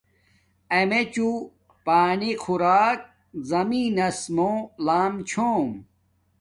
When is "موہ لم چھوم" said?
4.35-5.67